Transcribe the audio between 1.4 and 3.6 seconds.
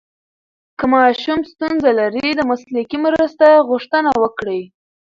ستونزه لري، د مسلکي مرسته